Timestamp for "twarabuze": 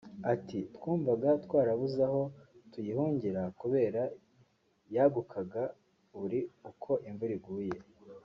1.45-1.99